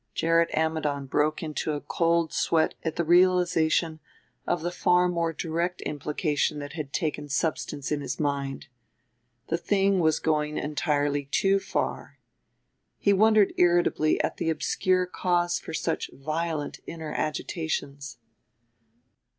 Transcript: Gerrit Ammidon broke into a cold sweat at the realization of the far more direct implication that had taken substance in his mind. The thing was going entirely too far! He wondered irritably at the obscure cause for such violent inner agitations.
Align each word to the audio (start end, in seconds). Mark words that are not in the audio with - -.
Gerrit 0.15 0.49
Ammidon 0.55 1.05
broke 1.05 1.43
into 1.43 1.73
a 1.73 1.79
cold 1.79 2.33
sweat 2.33 2.73
at 2.81 2.95
the 2.95 3.03
realization 3.03 3.99
of 4.47 4.63
the 4.63 4.71
far 4.71 5.07
more 5.07 5.31
direct 5.31 5.79
implication 5.81 6.57
that 6.57 6.73
had 6.73 6.91
taken 6.91 7.29
substance 7.29 7.91
in 7.91 8.01
his 8.01 8.19
mind. 8.19 8.65
The 9.49 9.59
thing 9.59 9.99
was 9.99 10.17
going 10.17 10.57
entirely 10.57 11.25
too 11.25 11.59
far! 11.59 12.17
He 12.97 13.13
wondered 13.13 13.53
irritably 13.57 14.19
at 14.23 14.37
the 14.37 14.49
obscure 14.49 15.05
cause 15.05 15.59
for 15.59 15.71
such 15.71 16.09
violent 16.11 16.79
inner 16.87 17.13
agitations. 17.13 18.17